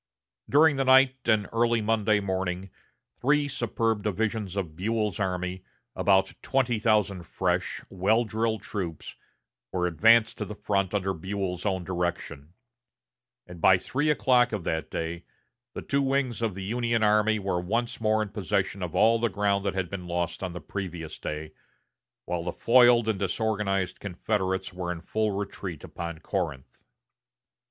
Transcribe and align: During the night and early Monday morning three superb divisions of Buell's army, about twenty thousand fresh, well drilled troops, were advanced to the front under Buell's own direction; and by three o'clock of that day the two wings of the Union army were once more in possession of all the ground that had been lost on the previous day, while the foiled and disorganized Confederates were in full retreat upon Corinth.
During 0.49 0.77
the 0.77 0.83
night 0.83 1.17
and 1.25 1.47
early 1.53 1.79
Monday 1.79 2.19
morning 2.19 2.71
three 3.19 3.47
superb 3.47 4.01
divisions 4.01 4.55
of 4.55 4.75
Buell's 4.75 5.19
army, 5.19 5.63
about 5.95 6.33
twenty 6.41 6.79
thousand 6.79 7.21
fresh, 7.27 7.83
well 7.87 8.23
drilled 8.23 8.63
troops, 8.63 9.15
were 9.71 9.85
advanced 9.85 10.39
to 10.39 10.45
the 10.45 10.55
front 10.55 10.95
under 10.95 11.13
Buell's 11.13 11.67
own 11.67 11.83
direction; 11.83 12.53
and 13.45 13.61
by 13.61 13.77
three 13.77 14.09
o'clock 14.09 14.51
of 14.51 14.63
that 14.63 14.89
day 14.89 15.23
the 15.75 15.83
two 15.83 16.01
wings 16.01 16.41
of 16.41 16.55
the 16.55 16.63
Union 16.63 17.03
army 17.03 17.37
were 17.37 17.61
once 17.61 18.01
more 18.01 18.23
in 18.23 18.29
possession 18.29 18.81
of 18.81 18.95
all 18.95 19.19
the 19.19 19.29
ground 19.29 19.63
that 19.65 19.75
had 19.75 19.87
been 19.91 20.07
lost 20.07 20.41
on 20.41 20.53
the 20.53 20.59
previous 20.61 21.19
day, 21.19 21.51
while 22.25 22.41
the 22.43 22.51
foiled 22.51 23.07
and 23.07 23.19
disorganized 23.19 23.99
Confederates 23.99 24.73
were 24.73 24.91
in 24.91 25.01
full 25.01 25.29
retreat 25.29 25.83
upon 25.83 26.17
Corinth. 26.21 26.79